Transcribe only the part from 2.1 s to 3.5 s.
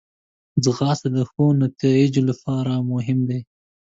لپاره مهمه ده